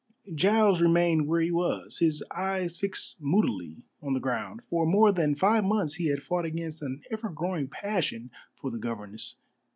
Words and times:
Giles 0.33 0.81
remained 0.81 1.27
where 1.27 1.41
he 1.41 1.51
was, 1.51 1.99
his 1.99 2.23
eyes 2.31 2.75
fixed 2.75 3.21
moodily 3.21 3.83
on 4.01 4.15
the 4.15 4.19
ground. 4.19 4.61
For 4.67 4.83
more 4.83 5.11
than 5.11 5.35
five 5.35 5.63
months 5.63 5.93
he 5.93 6.07
had 6.07 6.23
fought 6.23 6.43
against 6.43 6.81
an 6.81 7.03
ever 7.11 7.29
growing 7.29 7.67
passion 7.67 8.31
for 8.55 8.71
the 8.71 8.79
governess. 8.79 9.35